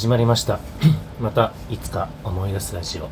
[0.00, 0.60] 始まりました。
[1.20, 3.10] またいつか思い出すラジオ。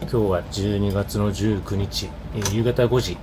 [0.00, 3.16] 今日は12月の19日、えー夕方5時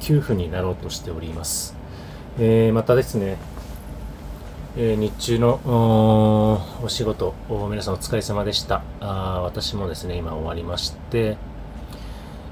[0.00, 1.76] 9分になろうとしております、
[2.40, 3.36] えーまたですね、
[4.76, 5.60] えー日中の
[6.82, 8.82] おお仕事お皆さんお疲れ様でした。
[8.98, 11.36] あ私もですね今終わりまして、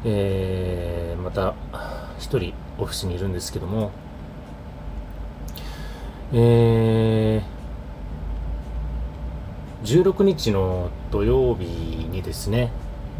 [0.05, 1.56] えーまた
[2.20, 3.91] 一人オフィスにいるんですけども
[6.33, 7.62] えー
[9.84, 12.70] 16日の土曜日にですね、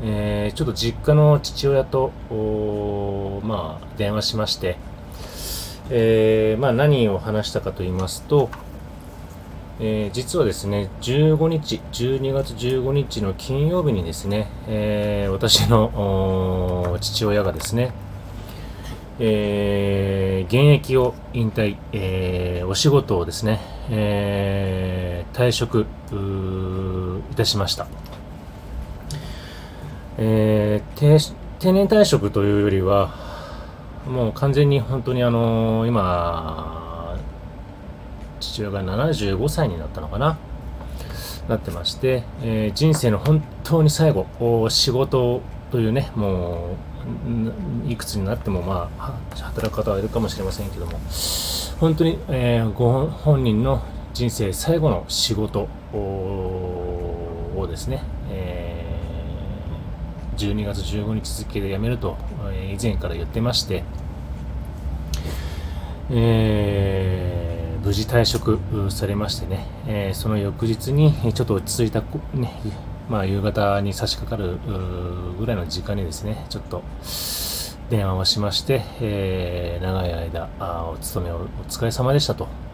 [0.02, 2.12] えーちょっと実家の父親と、
[3.44, 4.76] まあ、電話しまして、
[5.90, 8.48] えーまあ、何を話したかと言いますと、
[9.80, 17.92] えー実はですね、15日、12月15日の金曜日にですね、えー私の父親がですね、
[19.18, 23.60] えー現役を引退、えーお仕事をですね、
[23.91, 25.86] えー退職
[27.32, 27.86] いたしました。
[30.19, 31.19] えー定
[31.58, 33.14] 定年退職というよりは、
[34.06, 37.16] もう完全に本当にあのー今、
[38.41, 40.36] 父親が75歳になったのかな？
[41.48, 46.76] なってまして、えー人生の本当に最後、お仕事というね、も
[47.86, 50.92] ういくつになっても、まあ、働く方はいるかもしれませんけども、
[51.80, 53.82] 本当に、えーご本人の
[54.12, 58.02] 人生最後の仕事をですね、
[60.36, 62.19] 12月15日付で辞めると、
[62.52, 63.84] え以前から言ってまして、
[66.10, 68.58] 無事退職
[68.91, 72.02] されましてね、えその翌日にちょっと落ち着いた、
[72.34, 72.52] ね、
[73.08, 74.58] まあ、夕方に差し掛かる
[75.38, 76.82] ぐらいの時間にですね、ちょっと
[77.88, 82.72] 電話をしまして、えー長い間あお勤めをお疲れ様でしたと。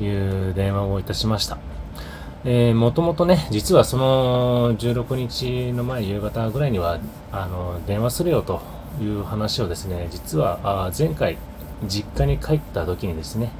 [0.00, 1.58] いう電話をいたしました。
[2.44, 6.98] えー、もともとね、実はその16日の前夕方ぐらいには、
[7.32, 8.62] あの、電話するよと
[9.00, 11.36] いう話をですね、実は、あ前回、
[11.86, 13.50] 実家に帰った時にですね、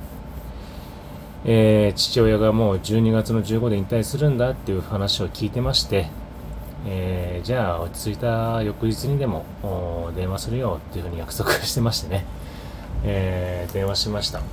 [1.45, 6.09] えー父親がもう12月の15で引退するんだっていう話を聞いてまして、
[6.87, 9.45] えーじゃあ落ち着いた翌日にでも
[10.17, 12.25] 電話するよっていうふうに約束してましてね、
[13.05, 14.39] えー電話しました。
[14.39, 14.45] うん。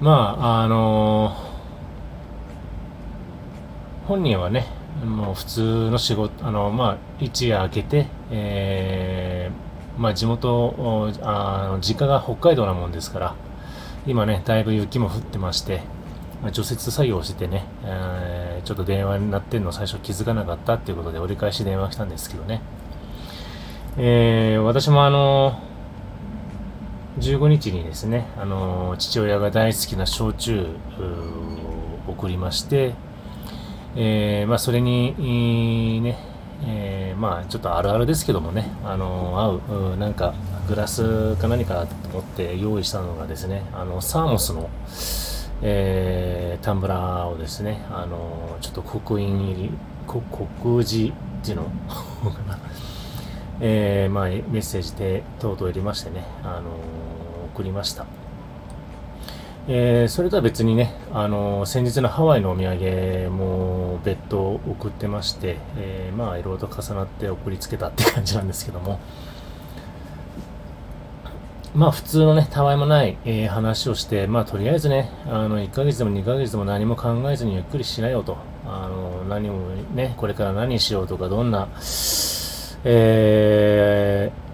[0.00, 1.48] まあ、あのー
[4.06, 4.64] 本人はね、
[5.04, 13.34] もう普通の仕事、あの、まあ、一夜明けて、えーまあ、地元、あの実家が北海道なもんですから、
[14.06, 15.82] 今ね、だいぶ雪も降ってまして、
[16.42, 22.60] まあ、除雪作業をしててね、えーちょっと電話になってんの最初気づかなかったっていうことで折り返し電話したんですけどね。
[23.96, 25.60] えー私もあの
[27.18, 30.66] 15日にですね、あの父親が大好きな焼酎
[32.06, 32.94] を送りまして、
[33.96, 36.18] えーまあ、それに、えーね、
[36.66, 40.34] えーまあ、ちょっとあるあるですけどもね、あの合う、なんか、
[40.68, 44.70] グラスか何かと思って用意したのがですね、あの、サーモスの、
[45.62, 49.70] えータンブラーをですね、あのちょっと刻印入り、
[50.06, 51.12] こ刻字
[51.42, 51.70] っていうの、
[53.60, 56.70] えーまあ、メッセージで等々入れましてね、あの
[57.54, 58.06] 送りました。
[59.70, 68.98] えーそれとは別にね、あの先日のハワイのお土産も別途送ってまして、えまあいろいろと重なって送りつけたって感じなんですけども、
[71.74, 81.68] まあ普通のね、たわいもない、えー話をして、まあとりあえずね、あの1ヶ月でも2ヶ月でも何も考えずにゆっくりしなよと、あの何もね、これから何しようとか、どんな、
[82.90, 84.48] えー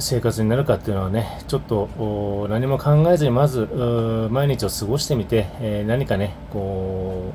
[0.00, 3.66] 生活になるかっていうのはね、ちょっと何も考えずにまず
[4.30, 7.32] 毎日を過ごしてみて、えー何かね、こ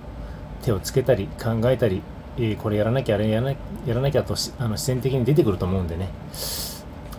[0.61, 2.01] う手をつけたり考えたり、
[2.37, 3.57] えーこれやらなきゃあれやらなや
[3.93, 6.07] らなきゃとしあの自然的に出てくると思うんでね、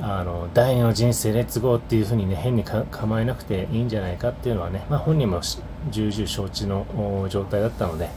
[0.01, 5.43] あの第二の人生レッツゴーっていうふうにね変に構えなくていいんじゃないかっていうのはね、まあ、本人も
[5.91, 6.87] 重々承知の
[7.29, 8.09] 状態だったので、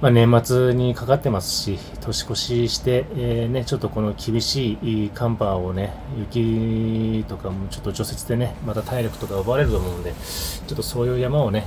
[0.00, 11.66] まあ、年末にかかってますし、年越しして、えーね、ちょっとこの厳しい寒波をね、雪とかもちょっと除雪でね、また体力とか奪われると思うんで、ちょっとそういう山をね、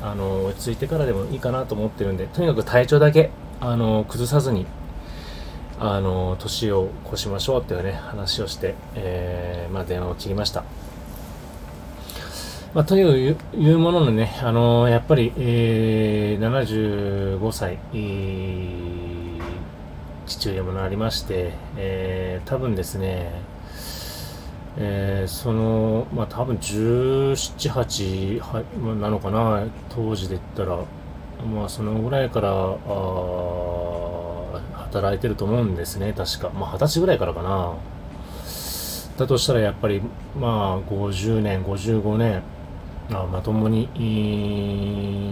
[0.00, 3.30] あの、落ち着いてからでもいいかなと思ってるんで、とにかく体調だけ、
[3.60, 4.66] あの、崩さずに、
[5.80, 10.62] あの、年を越しましょうっていうね、話をして、えーまあ、電話を切りました。
[12.74, 19.40] まあ、といういうもののね、あのやっぱり、えー75歳、えー
[20.26, 23.30] 父親もなりまして、えー多分ですね、
[24.76, 30.84] えー、その、まあ多分17、8なのかな、当時で言ったら、
[31.46, 32.74] まあそのぐらいから、あ
[34.90, 36.50] 働いてると思うんですね、確か。
[36.50, 37.74] まあ二十歳ぐらいからかな。
[39.16, 40.02] だとしたらやっぱり、
[40.40, 42.42] まあ50年、55年、
[43.10, 43.88] あまともに、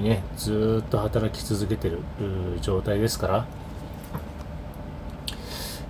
[0.05, 2.01] ね、ずっと働き続けてる
[2.61, 3.47] 状態ですから、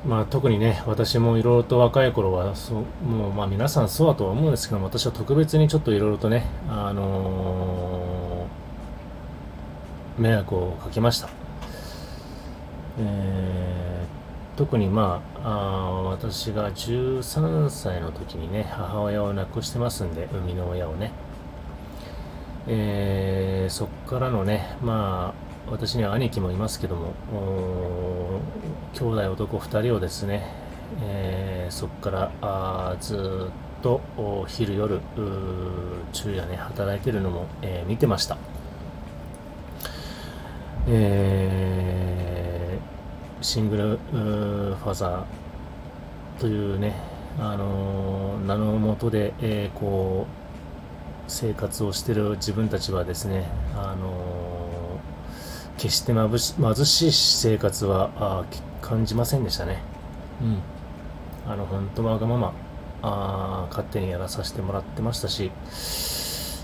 [0.06, 2.74] まあ、特にね、私もいろいろと若い頃は、そ
[3.04, 11.28] もうまあ皆さんそうだとは思うんですけど、私は特別にちょっといろいろとね、あのー、迷惑をかけました。
[12.98, 21.12] えー、特にまああ、私が13歳の時にね、母親を亡くしてますんで、生みの親をね。
[22.68, 27.14] えー、そっからのね、まあ、私には兄貴もいますけども、
[28.94, 30.46] 兄弟男2人をですね、
[31.02, 34.00] えー、そこからあずっと
[34.46, 35.00] 昼夜
[36.12, 38.36] 昼夜ね働いてるのも、えー、見てました、
[40.86, 43.82] えー、シングル
[44.12, 46.94] ファザーというね、
[47.38, 50.41] あの名のもとで、えこう
[51.32, 53.44] 生活をしてる自分たちはですね、
[53.74, 55.00] あの
[55.78, 58.44] 決して貧し貧しい生活はあ
[58.82, 59.82] 感じませんでしたね。
[60.42, 60.62] うん。
[61.50, 62.52] あの、本当わがまま、
[63.02, 65.50] あ勝手にやらさせてもらってましたし、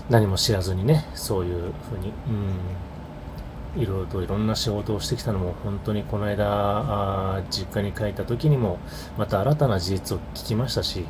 [0.09, 2.13] 何も知らずにね、そういうふうに、
[3.75, 6.45] うん、いろいろといろんな仕事をしてきたのも、本当にこの間、
[7.37, 8.79] あ実家に帰った時にも、
[9.17, 11.05] また新たな事実を聞きましたし、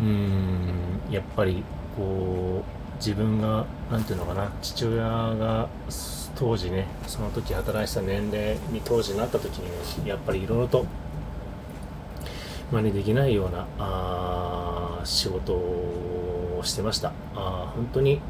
[0.00, 0.72] うん、
[1.10, 1.62] やっぱり、
[1.96, 5.68] こう、自分が、なんていうのかな、父親が、
[6.36, 10.86] 当時ねその時働いてた年齢に当時なった時にねやっぱりいろいろと
[12.72, 17.12] 真似できないようなあ仕事をしてました。
[17.34, 18.20] あ本当に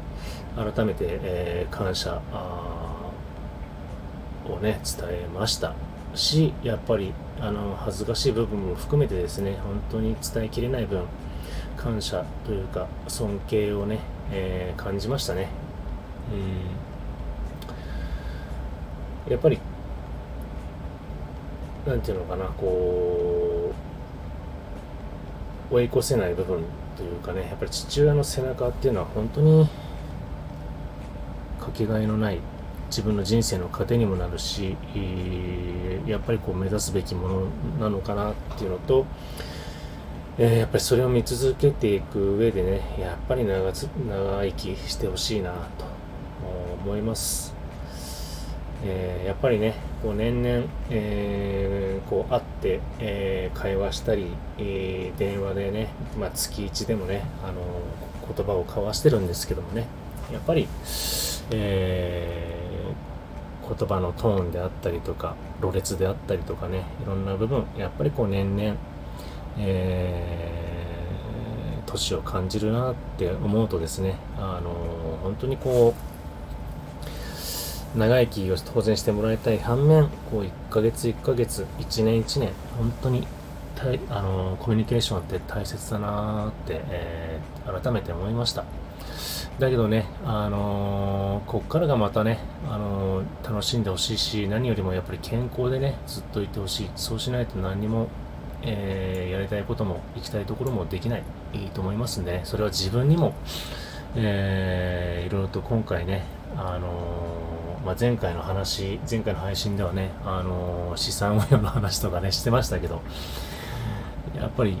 [0.55, 2.21] 改めて、えー、感謝
[4.45, 5.73] をね伝えました。
[6.13, 11.05] しやっぱりあの恥ずかしい部分も含めてですね本当に伝えきれない分
[11.77, 13.99] 感謝というか尊敬をね、
[14.31, 15.49] えー、感じましたね。
[16.33, 16.35] う
[19.29, 19.31] ん。
[19.31, 19.59] やっぱり
[21.85, 23.73] なんていうのかなこ
[25.71, 26.63] う追い越せない部分
[26.97, 29.69] というかねやっぱり父親の背中っていうのは本当に
[31.59, 32.39] かけがえのない
[32.87, 34.75] 自分の人生の糧にもなるし
[36.05, 37.47] やっぱりこう目指すべきもの
[37.79, 39.05] なのかなっていうのと、
[40.37, 45.85] えー、やっぱりそれを見続けていく上でねやっぱり長長生きしてほしいなと
[46.83, 47.53] 思います。
[48.83, 54.25] えー、やっぱりね、こう年々、えー、こう会って、えー、会話したり、
[54.57, 55.89] え電話でね、
[56.19, 57.61] まあ、月1でもね、あの
[58.35, 59.85] 言葉を交わしてるんですけどもね、
[60.33, 60.67] やっぱり、
[61.51, 62.61] え
[63.77, 68.77] 言葉のトーンであったりとか、ろれつであったりとかね、いろんな部分、やっぱりこう年々、
[69.57, 70.71] え
[71.85, 74.71] 年を感じるなって思うとですね、あの
[75.23, 75.93] 本当にこ
[77.95, 83.27] う、長生きを当然してもらいたい反面、こう1ヶ月1ヶ月、1年1年、本当に
[84.09, 88.63] あのコミュニケーションって大切だなって、えー、改めて思いました。
[89.59, 96.89] だけどね、あのー、こっからがまたね、あのー、楽しんでほしいし、何よりもやっぱり健康でね、ずっといてほしい。
[96.95, 98.07] そうしないと何にも、
[98.63, 103.33] えー、やりたいことも行きたいところもできない、いいと思いますんでね、それは自分にも、
[104.15, 106.25] えー、いろいろと今回ね、
[106.57, 106.89] あの
[107.85, 113.01] まあ、前回の話、前回の配信ではね、あのー、資産運用の話とかね、してましたけど、
[114.35, 114.77] やっぱり、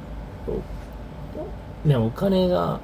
[1.85, 2.79] ね、お金が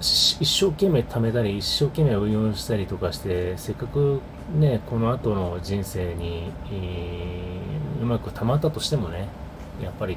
[0.00, 4.20] 一生懸命貯めたり、一生懸命運用したりとかして、せっかく
[4.54, 6.50] ね、この後の人生に、
[8.00, 9.28] うまく貯まったとしてもね、
[9.82, 10.16] やっぱり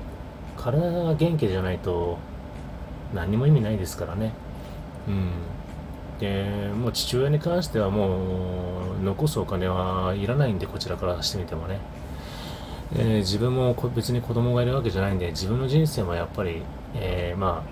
[0.57, 2.17] 体が元気じゃないと
[3.13, 4.33] 何も意味ないですからね。
[5.07, 5.31] うん。
[6.19, 11.79] で、もう父親に関してはもう残すお金はいらないんで、こちらからしてみてもね。
[12.93, 16.61] えー、自分も別に子供がいるわけじゃないんで、自分の人生もやっぱり、
[16.93, 17.69] えー、まあ、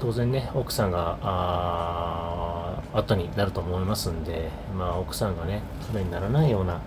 [0.00, 6.80] 当然ね、奥さんが、あ後になると思いますんで、まあ、奥さんがね、不便にならないような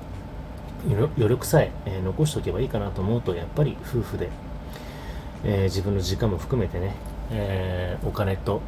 [0.85, 4.29] 余力さええー、残しておけばいいかなと思うと、やっぱり夫婦で、
[5.43, 6.95] えー、自分の時間も含めてね、
[7.31, 8.61] えー、お金と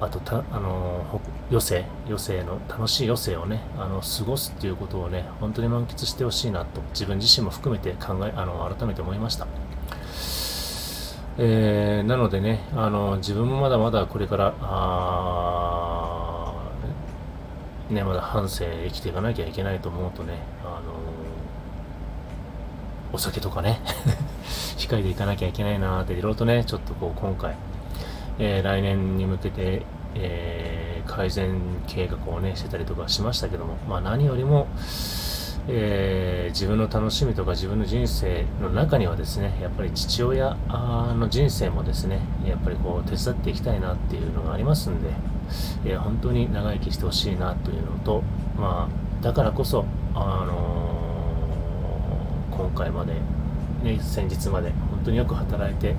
[0.00, 9.46] あとた、あの余生、余生の、楽しい余生をね、あの、過ごすっていうことをね、本当に満喫してほしいなと、自分自身も含めて考え、あの、改めて思いました。
[11.38, 14.92] えー、なのでね、あの自分もまだまだこれからあ、
[17.88, 21.21] ね、まだ半生生きていかなきゃいけないと思うとね、あの
[23.12, 23.80] お酒とかね。
[24.76, 27.56] 控えていかなきゃいけないなっていろいろとね、ちょっとこう今回、
[28.38, 29.82] えー、来年に向けて、
[30.14, 34.66] えー、改善計画をね、してたりとかしましたけども、まあ何よりも、
[35.68, 40.56] えー、自分の楽しみとか自分の人生の中にはですねやっぱり父親
[41.14, 45.10] の人生もですねやっぱりこう手伝っていきたいなっていうのがありますんで、
[45.84, 48.24] えー、本当に長生きしてほしいなというのと、
[48.56, 50.91] まあ、だからこそ、あの、
[52.56, 53.14] 今回まで、
[53.82, 55.94] ね、先日まで本当によく働いて、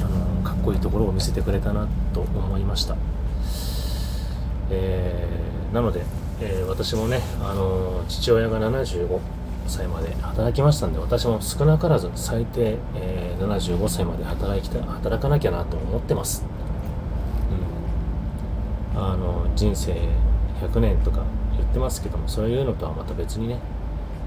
[0.00, 2.96] あの、かっこいいところを見せてくれたなと思いました。
[4.70, 6.02] えー、なので
[6.40, 9.18] えー、私もね、あの、父親が75
[9.66, 16.44] 歳まで働きましたんで、私も少なからず最低、えー、75歳まで働きた働かなきゃなと思ってます。
[18.94, 19.94] うん、あの人生
[20.62, 21.24] 100年とか
[21.56, 23.58] 言ってますけども、そういうのとはまた別にね、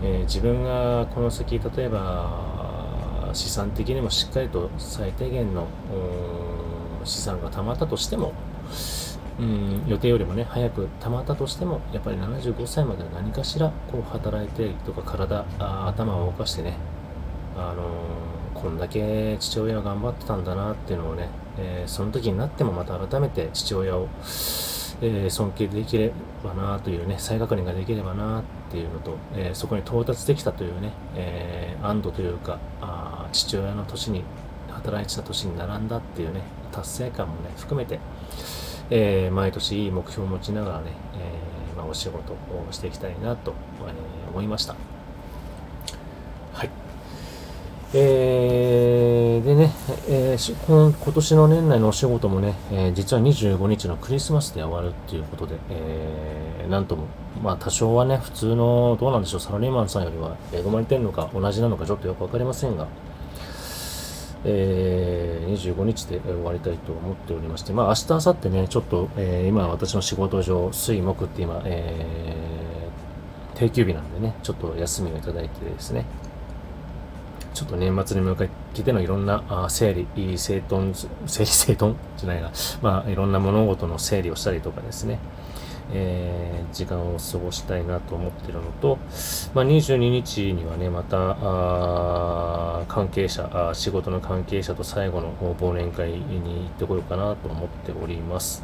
[0.04, 5.68] え自分がこの先、例えば資産的にもしっかりと最低限の
[7.04, 8.34] 資産が貯まったとしても、
[9.40, 16.76] うん、予定よりもね、早くたまったとしても、やっぱり75歳までは何かしらこう働いてとか体あ、頭を動かしてね、
[17.58, 24.08] あのー、こんだけ父親が頑張ってたんだなっていうのをね、えー、その時になってもまた改めて父親を、
[25.02, 26.12] えー、尊敬できれ
[26.44, 34.24] ばなというね、再確認ができればなっていうのと、えそこに到達できたというね、え安堵というかあ、父親の年に、
[34.72, 36.42] 働いてた年に並んだっていうね、
[36.72, 38.00] 達成感もね、含めて、
[38.90, 42.38] え、毎年いい目標を持ちながらね、え、まあ、お仕事を
[42.72, 43.54] していきたいなと、
[43.88, 43.94] え、
[44.30, 44.76] 思いました。
[46.54, 46.70] はい。
[47.94, 48.51] えー、
[49.42, 49.72] でね、
[50.08, 57.06] えー、今年の年内のお仕事もね、えー、実は25日のクリスマスで終わるっていうことで、えー、なんとも、
[57.42, 62.88] まあ多少はね、普通の、どうなんでしょう、サラリーマンさんよりは恵まれてるのか同じなのかちょっとよくわかりませんが、
[64.46, 76.06] えー、25日で終わりたいと思っておりまして、まあ明日、明後日ね、ちょっと、えー、今私の仕事上、水木って今、えー、定休日なんでね、ちょっと休みをいただいてですね、
[77.54, 78.61] ちょっと年末に向かって
[78.94, 81.96] のいろんな整理、整頓、整理整頓？
[82.18, 82.52] じゃないな、
[82.82, 85.20] まあいろんな物事の整理をしたりとかですね、
[85.94, 88.98] えー、時間を過ごしたいなと思っているのと、
[89.54, 91.36] まあ、22日にはね、また、
[92.88, 98.64] 関係者あ、仕事の関係者と最後の忘年会に行ってこようかなと思っております。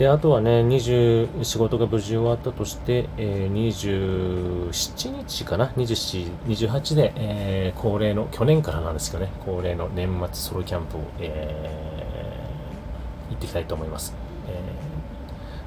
[0.00, 14.14] で、あとはね、20、仕事が無事終わったとして、えー、27日かな ?27、28で、えー、恒例の、去年からなんですけどね、恒例の年末ソロキャンプを、えー、行ってきたいと思います。
[14.48, 14.90] えー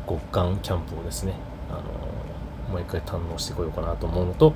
[0.08, 1.34] 極寒キャンプをですね、
[1.70, 1.82] あの
[2.70, 4.54] もう一回堪能してこようかなと思うのと、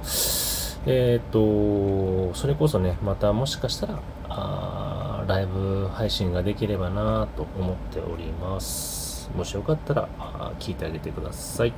[0.86, 9.07] えっ、と、それこそね、またもしかしたら、あライブ配信ができればなと思っております。
[9.36, 10.07] もしよかったら、
[10.60, 11.74] 聞いてあげてください。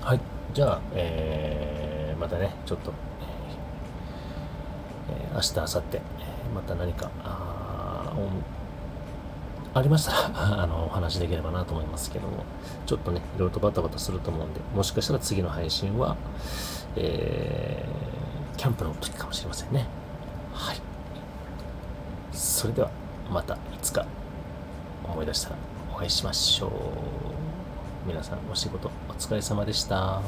[0.00, 0.20] はい。
[0.54, 2.92] じゃあ、えー、またね、ちょっと、
[5.10, 6.00] えー、明日、明後日、
[6.54, 8.12] また何か、あ
[9.74, 10.30] ありましたら
[10.62, 12.44] あの、お話できればなと思いますけども、
[12.84, 16.16] ちょっとね、いろいろとバタバタすると思うんで、もしかしたら次の配信は、
[16.96, 19.86] えー、キャンプの時かもしれませんね。
[20.52, 20.80] はい。
[22.32, 22.90] それでは、
[23.30, 24.04] またいつか
[25.22, 25.56] 思い出したら
[25.94, 26.70] お会いしましょう。
[28.08, 30.20] 皆さんお仕事お疲れ様でした。